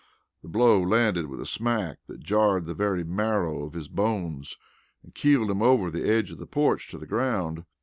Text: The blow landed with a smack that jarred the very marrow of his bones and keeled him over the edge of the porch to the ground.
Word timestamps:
The 0.41 0.47
blow 0.47 0.81
landed 0.81 1.27
with 1.27 1.39
a 1.39 1.45
smack 1.45 1.99
that 2.07 2.21
jarred 2.21 2.65
the 2.65 2.73
very 2.73 3.03
marrow 3.03 3.63
of 3.63 3.73
his 3.73 3.87
bones 3.87 4.57
and 5.03 5.13
keeled 5.13 5.51
him 5.51 5.61
over 5.61 5.91
the 5.91 6.09
edge 6.09 6.31
of 6.31 6.39
the 6.39 6.47
porch 6.47 6.89
to 6.89 6.97
the 6.97 7.05
ground. 7.05 7.65